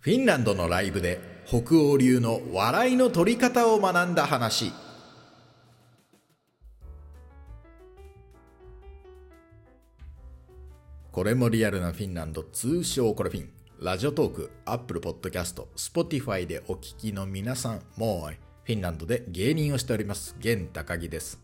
[0.00, 4.72] フィンランドのライブで北欧流の笑いの取り方を学んだ話。
[11.10, 13.50] これもリアルなフィンランド通称コレフィン。
[13.80, 18.34] Radiotalk Apple ポッドキャスト Spotify でお聞きの皆さんもう
[18.64, 20.36] フィンランドで芸人をしております。
[20.38, 21.40] 現高木です。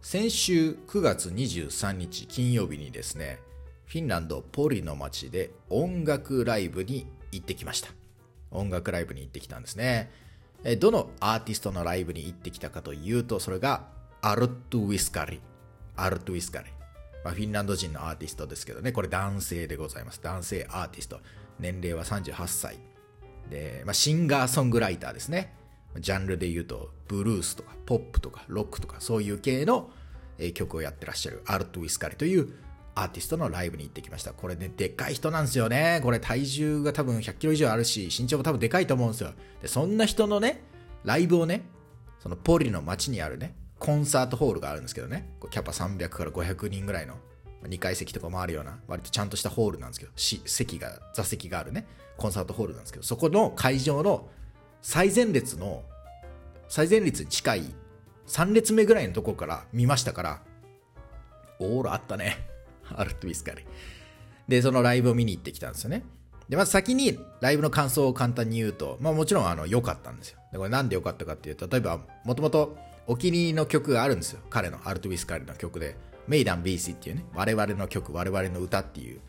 [0.00, 3.40] 先週9月23日金曜日にですね
[3.88, 7.88] フィンランドポリの街で音楽ライブに行ってきました。
[8.50, 10.10] 音楽ライブに行ってきたんですね。
[10.78, 13.86] どのアーティストのライブに行ってきたかというとそれが
[14.20, 15.40] アルト・ウィスカリ
[15.96, 16.66] アルト・ウィスカリ、
[17.24, 18.92] まあ、フィンランド人のアーティストですけどね。
[18.92, 20.20] これ男性でございます。
[20.22, 21.20] 男性アーティスト。
[21.58, 22.78] 年齢は38歳。
[23.48, 25.54] で、まあ、シンガーソングライターですね。
[25.98, 29.88] ジャンルで言うとブルースとかポップとかロックとかそういう系の
[30.52, 32.52] 曲をやってらっしゃるアルト・ウィスカリという
[32.98, 34.32] アーティストのライブに行ってきました。
[34.32, 36.00] これね、でかい人なんですよね。
[36.02, 39.32] これ体重が多分100キロ以上あるし、身長も多分でかいと思うんですよ。
[39.62, 40.64] で、そんな人のね、
[41.04, 41.62] ライブをね、
[42.18, 47.14] そのポリの街にあるね、コンサートホールがあるんですけどね、キャパ300から500人ぐらいの、
[47.62, 54.28] 2階席とかもあるような、割とちゃんとしたホールなんですけど、席が、座席があるね、コンサートホールなんですけど、そこの会場の
[54.82, 55.84] 最前列の、
[56.68, 57.74] 最前列に近い
[58.26, 60.42] 3列目ぐらいのところから見ましたから、
[61.60, 62.57] オールあったね。
[62.96, 63.64] アルトゥイスカリ。
[64.48, 66.04] で、そのライブを見に行ってきたんですよね。
[66.48, 70.38] で、まず先にライブの感想を簡単に言うと、まあもちろんあの良かったんですよ。
[70.52, 74.40] で、これなんで良かったかっていうと、例えば、もともとお気に入りの曲があるんですよ。
[74.48, 79.20] 彼のアルトゥイスカリの曲で、メイダン・ビーシーっていうね、我々の曲、我々の歌っていう、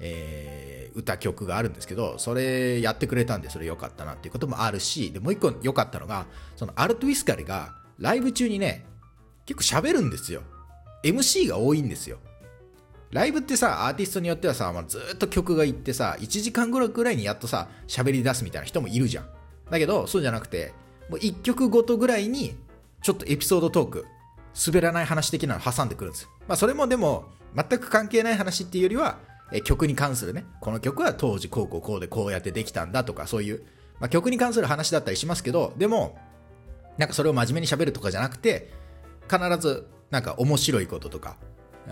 [0.00, 8.84] えー、歌曲があるんですけど、それやってくれたんで、それ良かったなっていうこともあるし、で、もう一個良かったのが、そのアルトゥイスカリがライブ中にね、
[9.46, 10.42] 結構喋るんですよ。
[11.02, 12.18] MC が多いんですよ。
[13.10, 19.26] ライブってさ、アーティストによってはさ、まあ、ずっと曲がいってさ、1時間ぐらいにやっとさ、喋り出すみたいな人もいるじゃん。
[19.70, 20.72] だけど、そうじゃなくて、
[21.08, 22.56] もう1曲ごとぐらいに、
[23.02, 24.06] ちょっとエピソードトーク、
[24.66, 26.30] 滑らない話的なの挟んでくるんですよ。
[26.48, 29.18] まあ、それもでも、全く関係ない話っていうよりは、
[29.52, 33.62] え曲に関するね、この曲は当時こうこうこうでこうやってできたんだとか、そういう、
[34.00, 36.18] まあ、曲に関する話だったりしますけど、でも、
[36.98, 38.72] なんかそれを真面目に喋るとかじゃなくて、
[39.30, 41.36] 必ず、なんか面白いこととか、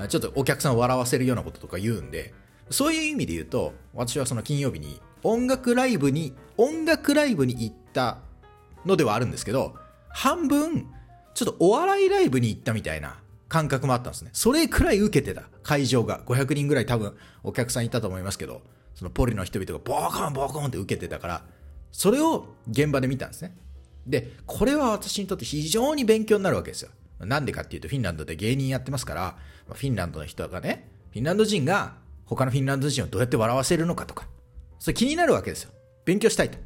[0.09, 2.34] ちょっとお客さんを笑わせるようなこととか言うんで、
[2.71, 8.19] そういう意味で言うと、私はその金曜日に音楽ライブに、音楽ライブに行った
[8.84, 9.75] のではあるんですけど、
[10.10, 10.87] 半分、
[11.34, 13.19] ちょっとお笑いライブに行ったみたいな
[13.49, 14.31] 感覚もあったんですね。
[14.33, 16.21] それくらい受けてた、会場が。
[16.27, 18.62] 500人ぐらい多分お客さんいたと思いますけど、
[18.94, 21.44] そのポリの人々がボーコンボーコンって受けてたから、
[21.91, 23.56] それを現場で見たんですね。
[24.06, 26.91] で、これは私にとって非常に勉強になるわけですよ。
[27.20, 29.36] なんでかっていうと、フィンランドで芸人やってますから、
[29.72, 31.94] フィンランドの人がね、フィンランド人が
[32.26, 34.26] 他のフィンランド人をどうやって笑わせるのかとか、
[34.78, 35.70] それ気になるわけですよ。
[36.04, 36.58] 勉強したいと。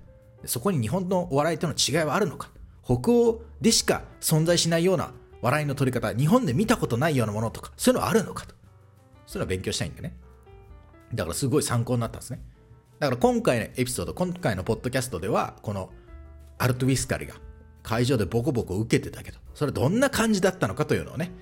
[0.44, 2.50] そこに日本のお笑いとの違いはあるのか。
[2.84, 8.54] 北欧でしか存在しないような笑いの取り方、日本で見たことないようなものとか、そういうのはあるのかと。
[9.26, 10.16] そういうのを勉強したいんでね。
[11.14, 12.40] だからすごい参考になったんですね。
[12.98, 15.90] だから今回のエピソード、今回のポッドキャストでは、この
[16.58, 17.34] アルトウィスカリが
[17.88, 21.32] 会場でボコボコ受けてたけど、それどんな感じだったのかというのをね、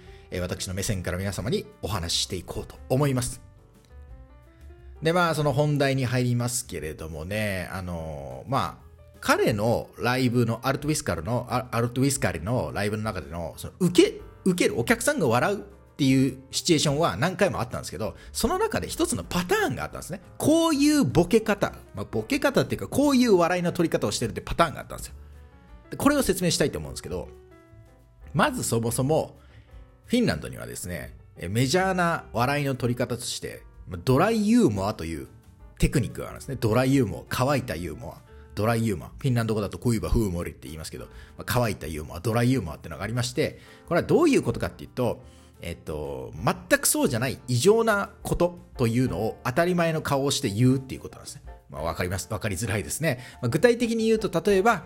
[0.40, 3.42] 私の目線から皆様にお話ししていこうと思います。
[5.02, 8.86] で、まあ、その本題に入りますけれどもね、あの、まあ、
[9.20, 15.60] 彼のライブの、アルトウィスカルの、アルトウィスカリのライブの中での、その受け、受ける、お客さんが笑うっ
[15.96, 20.20] ていうシチュエーションは何回もあったんですけど、その中で一つのパターンがあったんですね。
[20.38, 25.14] こういうボケ方、まあ、ボケ方っていうか、こういう笑いの取り方をしてるってパターンがあったんですよ。
[25.96, 27.28] これを説明したいと思うんですけど、
[28.34, 29.38] まずそもそも、
[30.06, 31.14] フィンランドにはですね、
[31.48, 33.62] メジャーな笑いの取り方として、
[34.04, 35.28] ドライユーモアという
[35.78, 36.56] テクニックがあるんですね。
[36.58, 38.26] ドライユーモア、乾いたユーモア。
[38.54, 39.08] ドライユーモア。
[39.08, 41.08] フィンランド語だとこういえばフーモリって言いますけど、
[41.44, 45.22] 乾いたユーモア、ドライユーモアっていうのがありまして、これはどういうことかっていうと、
[45.60, 51.42] えっと、全くそうじゃない異常なことというのを当たり前の顔をして言うっていうことなんですね。
[51.70, 52.28] まあ、かります。
[52.30, 53.20] わかりづらいですね。
[53.42, 54.84] まあ、具体的に言うと、例えば、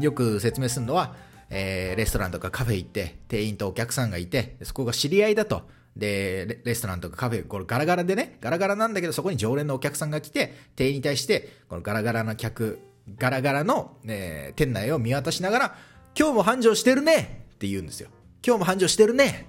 [0.00, 1.14] よく説明するのは、
[1.50, 5.62] えー、レストランとかカフェ行って、店員とお客さんがいて、そこが知り合いだと。
[5.96, 12.78] で、レストランとかカフェ、これガラガラでね、ガラガラなんだけど、そこに常連のお客さんが来て、店員に対して、このガラガラの客、
[13.18, 15.76] ガラガラの、えー、店内を見渡しながら、
[16.18, 18.08] 今日も繁盛してるねって言うんですよ。
[18.46, 19.46] 今日も繁盛してるね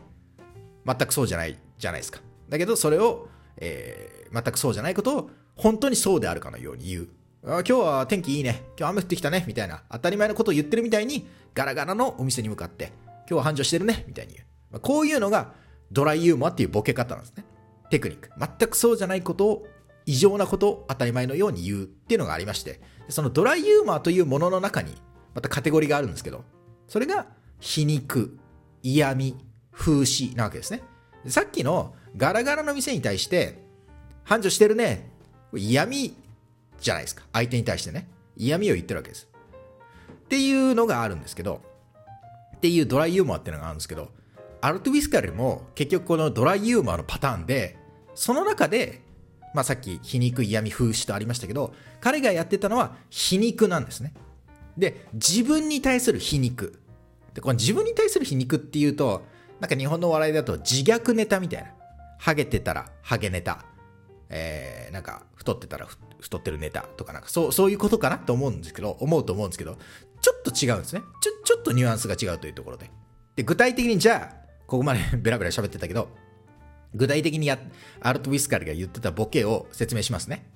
[0.86, 2.20] 全くそうじゃないじゃないですか。
[2.50, 7.10] だけど、それを、えー、全くそうじゃないことを、本当にそうであるかのように言う。
[7.46, 8.64] あ今日は天気いいね。
[8.80, 9.44] 今日雨降ってきたね。
[9.46, 9.84] みたいな。
[9.92, 14.06] 当たり前のことを言ってるみたいに、ガラガラのお店に向かって、今日は繁盛してるね。
[14.08, 14.46] みたいに言う。
[14.72, 15.52] まあ、こういうのが、
[15.92, 17.44] ドライユーモアっていうボケ方なんですね。
[17.90, 18.30] テクニック。
[18.40, 19.68] 全くそうじゃないことを
[20.06, 22.80] 異常なことを当たり前のように言うっていうのがありまして、
[23.10, 24.94] そのドライユーモアというものの中に、
[25.36, 26.46] またカテゴリーがあるんですけど、
[26.88, 27.28] それが
[27.60, 28.38] 皮肉、
[28.84, 29.36] 嫌味、
[29.74, 30.82] 風刺なわけですね。
[31.28, 33.62] さっきのガラガラの店に対して、
[34.24, 35.12] 繁盛してるね。
[35.54, 36.16] 嫌味
[36.84, 37.24] じゃないですか。
[37.34, 38.08] 相手に対してね。
[38.36, 39.28] 嫌味を言ってるわけです。
[40.26, 41.62] っていうのがあるんですけど、
[42.58, 44.12] っていうドライユーモアっていうのがあるんですけど、
[44.62, 47.78] アルトウィスカルも結局このドライユーモアのパターンで、
[48.16, 49.02] その中で、
[49.54, 54.14] まあさっき皮肉嫌味風刺とありましたけど、彼がやってたのは皮肉なんですね。
[54.78, 56.80] で、自分に対する皮肉。
[57.34, 59.24] で、この自分に対する皮肉っていうと、
[59.60, 61.70] なんか日本の笑いだと自虐ネタみたいな。
[62.18, 63.66] ハゲてたらハゲネタ。
[64.36, 65.88] えー、なんか太ってたら
[66.20, 69.78] 太ってるネタとかなんかそうそういうことかなと思うんですけど思うと思うんですけど
[70.22, 71.02] ちょっと違うんですね。
[71.22, 72.90] ちょちょっとニュアンスが違うというところで。
[73.36, 76.10] で具体的にじゃあここまで ベラベラ喋ってたけど
[76.96, 77.60] 具体的にや
[78.02, 80.50] アルト・ウィスカリが言ってたボケを説明しますね。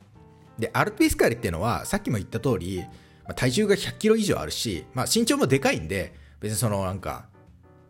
[0.58, 2.80] でアルト・ウィスカリっていうのはさっきも言った通り、
[3.26, 7.28] まあ、体重が100キロ以上あるし、まあ、身長もでかいんで別にそのなんか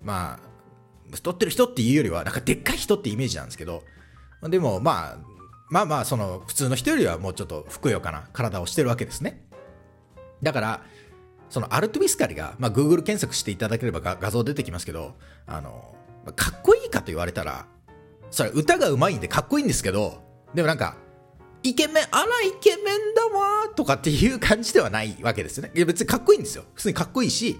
[0.03, 3.83] まあ太ってる人っていうよりはなんかでっかい人ってイメージなんですけど
[4.43, 5.36] でもまあ
[5.69, 9.45] まあまあその普通の人よりはもうちょっとふくよかな体をしてるわけですね。
[10.41, 10.81] だから
[11.49, 15.15] そのアルトゥビスカリが、まあ、Google 検索していただければ画像出てきますけど
[15.45, 15.95] あの
[16.35, 17.65] かっこいいかと言われたら
[18.29, 20.21] それ歌がうまいんでかっこいいんですけど
[20.53, 20.97] でもなんか
[21.63, 25.71] イケメンあらイケメンだわとかっていう感じではないわけですよね。
[25.75, 26.63] いや別にかっこいいんですよ。
[26.73, 27.59] 普通にかっこいいし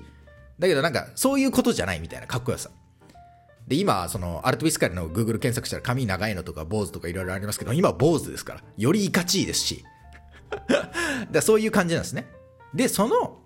[0.60, 2.70] だけどなんかそういうことじゃないみたいなかっこよさ。
[3.68, 9.84] で、今、その、アルトビスカリの Google 検索したら髪長いのとか坊主とかいろいろありますけど、今坊主ですから、よりいかちいですし。
[11.32, 12.28] だそういう感じなんですね。
[12.74, 13.42] で、その、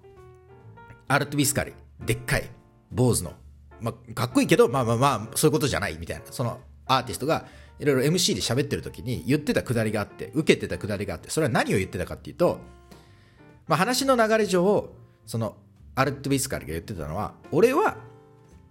[1.08, 1.74] アルトビスカリ、
[2.06, 2.50] でっかい。
[2.92, 3.34] 坊主の、
[3.80, 5.98] まあ、かっこいいけど、まあまあまあ、そういうことじゃない。
[5.98, 7.48] みたいな、そのアーティストが、
[7.80, 12.60] いろいろ MC で喋ってる時に言ってたくだりがあって、受けてたくだりがあって、それは何を言ってたかっていうと、
[13.68, 14.90] まあ、話の流れ上、
[15.26, 15.58] その、
[15.96, 17.98] アルトビスカリが言ってたのは、俺は、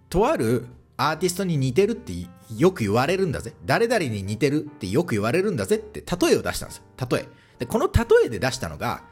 [0.08, 0.66] とある
[1.02, 2.12] アーティストに似てるって
[2.58, 3.54] よく言われるんだぜ。
[3.64, 6.82] 誰々に似てるってよく言われるんだぜって例えを出したんですよ。
[7.10, 7.28] 例え。
[7.60, 9.02] で、この例えで出したのが、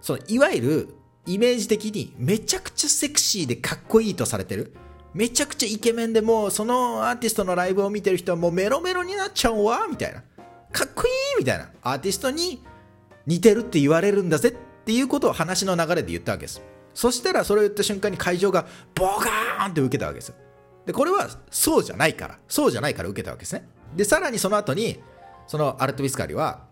[0.00, 0.88] その、いわゆる
[1.26, 4.72] イメージ的にめちゃくちゃセクシーでかっこいいとされてる。
[5.12, 10.22] めちゃくちゃイケメンでもうそのアーティストのライブを見てる人はもうメロメロになっちゃうわみたいな。
[10.72, 11.68] かっこいいみたいな。
[11.82, 12.64] アーティストに
[13.26, 14.52] 似てるって言われるんだぜっ
[14.86, 16.62] ていうことを話の流れで言ったわけです。
[16.94, 20.32] そしたらそれを言った瞬間に会場がボガーンって受けたわけです。
[20.86, 23.66] で、これはそうじゃないから、そうじゃないから受けたわけですね。
[23.94, 25.00] で、さらにその後に、
[25.46, 26.66] そのアルト・ビスカリは、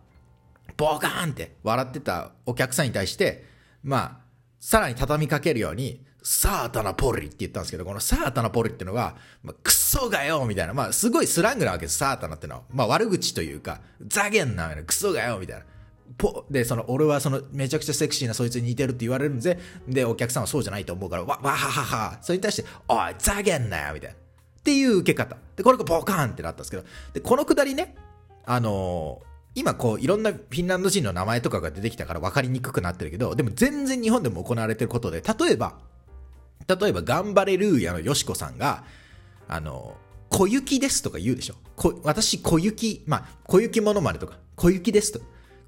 [0.77, 3.45] ボカーンって笑ってたお客さんに対して、
[3.83, 4.21] まあ、
[4.61, 12.63] さらに畳みかけるように、サータナポリって言ったんですけど、このサータナポリっていうのは、まあ、クソがよみたいな、まあ、すごいスラングなわけです、サータナってのは。
[12.71, 15.65] まあ、悪口というか、ザゲンな、クソがよみたいな。
[16.19, 19.59] ポで、その、俺はその、めちゃくちゃセクシーなそいつに似てるって言われるんで、
[19.89, 24.17] で、お客さんはそうじゃないと思うから、わ、わははは、それに対して、おい、ざげんなよみたいな。
[24.17, 25.37] っていう受け方。
[25.57, 27.97] で、これがボカーンってなったんですけど、で、このくだりね、
[28.45, 35.79] あのー、今こういろんなフィンランド人の名前とかが出てきたから分かりにくくなってるけど、でも全然日本でも行われてることで、例えば、
[36.69, 38.85] 例えば、頑張れルーヤのよしこさんが、
[39.49, 39.97] あの、
[40.31, 41.55] 小雪ですとか言うでしょ。
[42.05, 45.21] 私、小雪、まあ、小雪モノマネとか、小雪ですと。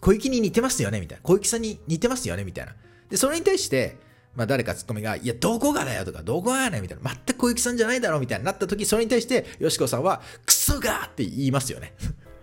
[0.04, 1.22] 小雪に似てますよねみたいな。
[1.22, 2.74] 小雪さんに似てますよねみたいな。
[3.08, 3.96] で、それに対して、
[4.36, 7.10] まあ誰かツッコミが、いや、どこがだよとか、どこがやねんみたいな。
[7.10, 11.94] 全く小雪さんじゃないだろうみたいになった時、それに対して、よしこさんは、クソがって言いますよね。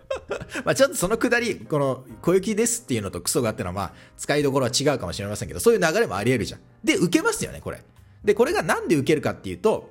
[0.66, 6.60] まあちょっとそのくだり、この、小雪ですっていうのとクソがってのは、ま、使いどころは違うかもしれませんけど、そういう流れもあり得るじゃん。
[6.82, 7.80] で、受けますよね、これ。
[8.24, 9.88] で、これがなんで受けるかっていうと、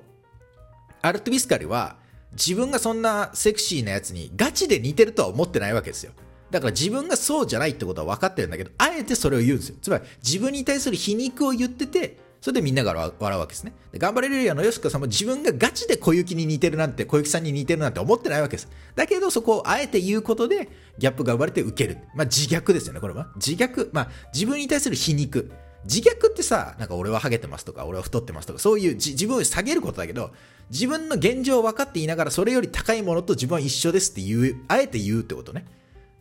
[1.00, 1.96] アルトビスカルは、
[2.32, 6.12] 自分がそんなセクシーなやつにガチで似てるとは思ってないわけですよ。
[6.52, 9.76] だから自分がそうじゃないってことは分かってるんだけど、あえてそれを言うんですよ。
[9.80, 13.72] つまり自分に対する皮肉を言ってて、それでみんなが笑うわけですね。
[13.92, 18.68] で頑張れるやのよしこさんも自分がガチで小雪に似てるなんて、小雪さんに似てるなんて思ってないわけです。
[18.94, 20.68] だけどそこをあえて言うことで、
[20.98, 21.98] ギャップが生まれて受ける。
[22.14, 23.28] まあ自虐ですよね、これは。
[23.36, 23.88] 自虐。
[23.92, 25.50] まあ自分に対する皮肉。
[25.84, 30.30] 自虐ってさ、なんか俺はハゲてますとか、俺は太ってますとか、そういう自分を下げることだけど、
[30.70, 35.64] 自分の現状を分かっていながら、それより高いものと自分は一緒ですって言う、あえて言うってことね。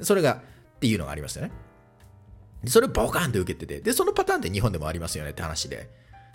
[0.01, 0.41] それが、
[0.77, 1.51] っていうのがありましたね。
[2.67, 5.89] それをボカンって受けてて、で、そのパターンって日本でもありますよねって話で。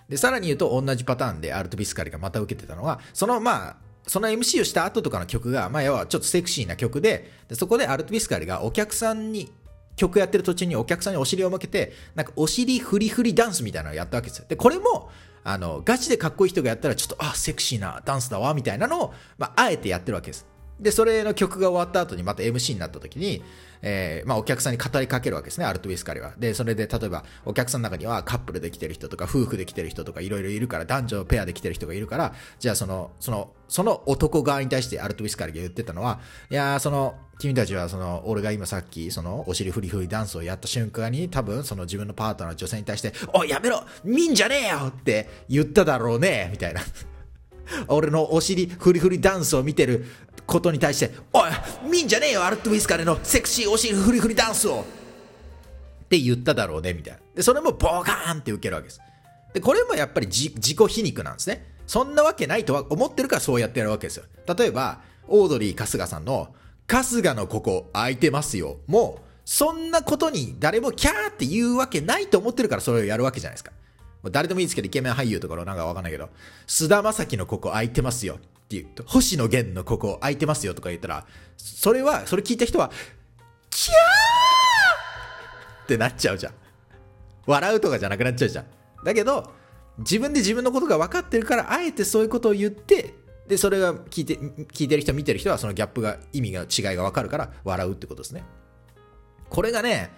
[0.09, 9.51] で、さらに言うと同じパターンでアルトビスカリがまた受けてたのは、そのまあ、その MC をした後とかの曲が、まあ、要はちょっとセクシーな曲で、でそこでアルトビスカリがお客さんに、
[9.95, 14.45] 曲やってる途中にお客さんにお尻を向けて、なんかお尻フリフリダンスみたいなのをやったわけですよ。
[14.47, 15.09] で、これも、
[15.43, 20.45] あの、ガチでかっこいい人がやったら、ちょっと、あ、セクシーなダンスだわ、みたいなのを、まあ、あえてやってるわけです。
[20.79, 23.43] で、それの曲が終わった後にまた MC になった時に、
[23.81, 26.33] えー、まあお客さんに語りかけるわけですね、アルト・ウィスカリは。
[26.37, 36.19] で、それで例えばお客さんの中にはカップルで来てる人とか夫婦で来てる人とかいろいろいるから、男女ペアで来てる人がいるから、じゃあその、その、その男側に対してアルト・ウィスカリが言ってたのは、
[36.49, 46.81] いやー、その、君たちはその、俺が今さっき、その、お尻フリフリダンスをやった瞬間に、多分その自分のパートナーの女性に対して、おい、やめろ見んじゃねえよって言っただろうねみたいな。
[47.87, 50.05] 俺のお尻フリフリダンスを見てる
[50.47, 51.51] ことに対して、おい、
[51.87, 54.85] 見んじゃねえよ、アルト・ウィスカレのセクシーお尻フリフリダンスを
[56.05, 57.19] って言っただろうね、みたいな。
[57.35, 59.01] で、それもボカーンって受けるわけです。
[59.53, 61.75] で、これもやっぱり自己皮肉なんですね。
[61.85, 64.23] そんなわけないとは思ってるからそうやってやるわけですよ。
[64.57, 66.55] 例えば、オードリー春日さんの、
[66.87, 68.77] 春日のここ空いてますよ。
[68.87, 73.71] もう、そんなことに誰もキャーって言うわけないと思ってるからそれをやるわけじゃないですか。
[74.31, 76.29] 誰でもいいですけど、イケメン俳優とかのなんかわかんないけど、
[76.65, 82.91] 菅田将暉のここ空いてますよって言うと、星野源のここ空いてますよとか言ったら、それは、それ聞いた人は、
[83.69, 86.53] キャーってなっちゃうじゃん。
[87.45, 88.65] 笑うとかじゃなくなっちゃうじゃん。
[89.05, 89.53] だけど、
[89.99, 93.13] 自分で自分のことが分かってるから、あえてそういうことを言って、
[93.47, 98.43] で、それが聞いて、聞いてる人、見てる人は、そのギャップが、意味が、違いが分かるから、笑うってことですね。
[99.49, 100.11] これがね、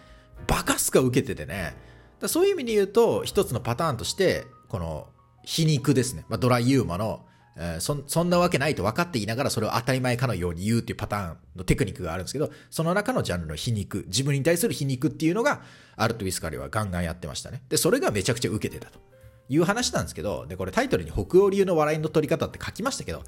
[0.47, 1.75] バカすか受けててね、
[2.19, 5.07] だそういう意味で言うと、一つのパターンとして、この
[5.43, 6.25] 皮肉ですね。
[6.29, 7.25] まあ、ドライユーマの、
[7.61, 15.61] えー、そ、そんなわけないと分かっていながらそれを当たり前かのように言うっていうパターンのテクニックがあるんですけど、その中のジャンルの皮肉、自分に対する皮肉っていうのが、
[15.97, 17.61] アルト・ウィスカリはガンガンやってましたね。
[17.67, 18.99] で、それがめちゃくちゃ受けてたと
[19.49, 23.23] いう話なんですけど、で、これタイトルに北欧流の笑いの取り方って書きましたけど、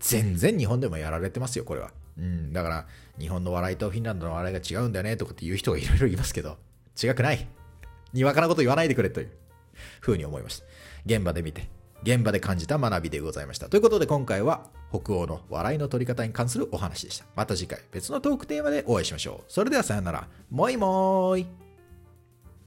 [0.00, 1.90] 全然日本でもやられてますよ、これは。
[2.18, 2.86] うん、だから、
[3.18, 6.56] 日本の笑いとフィンランドの笑いが違うんだよねとかっていう人がいろいろいますけど、
[7.02, 7.46] 違くない。
[8.14, 9.30] にわかなこと言わないでくれという
[10.00, 10.66] ふうに思いました。
[11.04, 11.68] 現場で見て、
[12.04, 13.68] 現場で感じた学びでございました。
[13.68, 17.24] ということで今回は北欧の笑いの取り方に関するお話でした。
[17.34, 19.52] また次回別のトークテーマでお会いしましょう。
[19.52, 20.28] それではさよなら。
[20.50, 21.63] もいもーい。